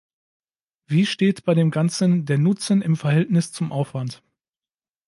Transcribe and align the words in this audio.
Wie 0.87 1.05
steht 1.05 1.45
bei 1.45 1.53
dem 1.53 1.69
Ganzen 1.69 2.25
der 2.25 2.39
Nutzen 2.39 2.81
im 2.81 2.95
Verhältnis 2.95 3.51
zum 3.51 3.71
Aufwand? 3.71 4.23